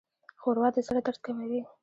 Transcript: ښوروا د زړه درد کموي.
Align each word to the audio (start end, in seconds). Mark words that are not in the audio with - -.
ښوروا 0.41 0.67
د 0.75 0.77
زړه 0.87 0.99
درد 1.05 1.19
کموي. 1.25 1.61